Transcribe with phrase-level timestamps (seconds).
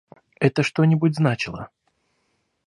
[0.39, 1.69] Это что-нибудь значило.